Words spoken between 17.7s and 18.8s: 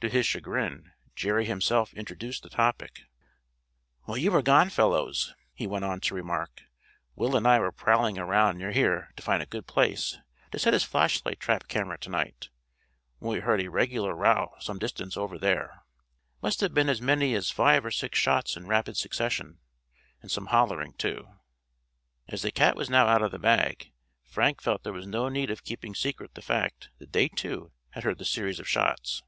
or six shots in